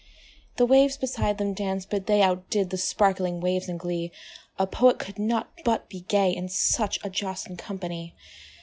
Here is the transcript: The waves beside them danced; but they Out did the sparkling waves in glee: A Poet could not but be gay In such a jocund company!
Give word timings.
The 0.57 0.65
waves 0.65 0.97
beside 0.97 1.37
them 1.37 1.53
danced; 1.53 1.91
but 1.91 2.07
they 2.07 2.23
Out 2.23 2.49
did 2.49 2.71
the 2.71 2.77
sparkling 2.79 3.39
waves 3.39 3.69
in 3.69 3.77
glee: 3.77 4.11
A 4.57 4.65
Poet 4.65 4.97
could 4.97 5.19
not 5.19 5.51
but 5.63 5.89
be 5.89 5.99
gay 5.99 6.31
In 6.35 6.49
such 6.49 6.97
a 7.05 7.09
jocund 7.11 7.59
company! 7.59 8.15